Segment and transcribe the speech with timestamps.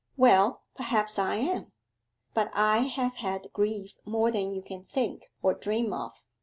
[0.17, 1.73] Well, perhaps I am;
[2.33, 6.11] but I have had grief more than you can think or dream of.